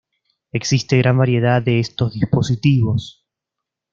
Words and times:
Existe 0.51 0.97
gran 0.97 1.19
variedad 1.19 1.61
de 1.61 1.79
estos 1.79 2.13
dispositivos. 2.15 3.23